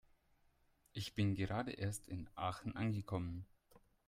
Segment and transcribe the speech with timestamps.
[0.93, 3.45] Ich bin gerade erst in Aachen angekommen